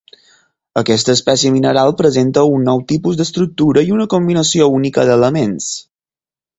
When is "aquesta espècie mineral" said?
0.79-1.93